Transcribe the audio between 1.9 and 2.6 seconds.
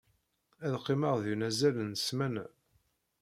ssmana.